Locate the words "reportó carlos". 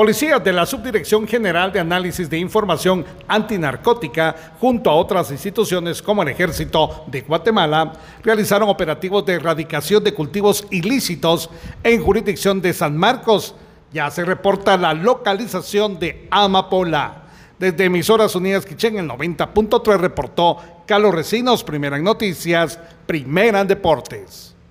19.98-21.14